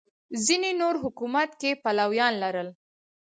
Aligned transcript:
ځینې 0.45 0.71
نور 0.81 0.95
حکومت 1.03 1.49
کې 1.61 1.79
پلویان 1.83 2.33
لرل 2.43 2.69